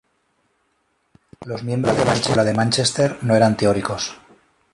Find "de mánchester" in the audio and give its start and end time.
2.43-3.19